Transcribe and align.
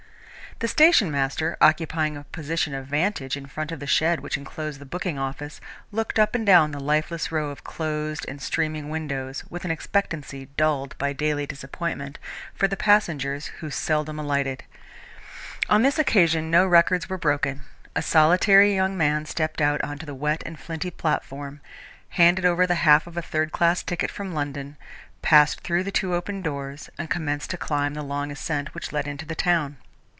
The 0.59 0.67
station 0.67 1.09
master, 1.09 1.57
occupying 1.59 2.15
a 2.15 2.23
position 2.25 2.75
of 2.75 2.85
vantage 2.85 3.35
in 3.35 3.47
front 3.47 3.71
of 3.71 3.79
the 3.79 3.87
shed 3.87 4.19
which 4.19 4.37
enclosed 4.37 4.77
the 4.79 4.85
booking 4.85 5.17
office, 5.17 5.59
looked 5.91 6.19
up 6.19 6.35
and 6.35 6.45
down 6.45 6.69
the 6.69 6.79
lifeless 6.79 7.31
row 7.31 7.49
of 7.49 7.63
closed 7.63 8.25
and 8.27 8.39
streaming 8.39 8.89
windows, 8.91 9.43
with 9.49 9.65
an 9.65 9.71
expectancy 9.71 10.49
dulled 10.57 10.95
by 10.99 11.13
daily 11.13 11.47
disappointment, 11.47 12.19
for 12.53 12.67
the 12.67 12.77
passengers 12.77 13.47
who 13.57 13.71
seldom 13.71 14.19
alighted. 14.19 14.63
On 15.67 15.81
this 15.81 15.97
occasion 15.97 16.51
no 16.51 16.67
records 16.67 17.09
were 17.09 17.17
broken. 17.17 17.61
A 17.95 18.03
solitary 18.03 18.75
young 18.75 18.95
man 18.95 19.25
stepped 19.25 19.61
out 19.61 19.81
on 19.83 19.97
to 19.97 20.05
the 20.05 20.13
wet 20.13 20.43
and 20.45 20.59
flinty 20.59 20.91
platform, 20.91 21.59
handed 22.09 22.45
over 22.45 22.67
the 22.67 22.75
half 22.85 23.07
of 23.07 23.17
a 23.17 23.23
third 23.23 23.51
class 23.51 23.79
return 23.81 23.87
ticket 23.87 24.11
from 24.11 24.35
London, 24.35 24.77
passed 25.23 25.61
through 25.61 25.81
the 25.83 25.89
two 25.91 26.13
open 26.13 26.43
doors 26.43 26.87
and 26.99 27.09
commenced 27.09 27.49
to 27.49 27.57
climb 27.57 27.95
the 27.95 28.03
long 28.03 28.29
ascent 28.29 28.75
which 28.75 28.91
led 28.91 29.07
into 29.07 29.25
the 29.25 29.33
town. 29.33 29.77